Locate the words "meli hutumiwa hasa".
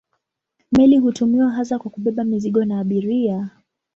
0.71-1.79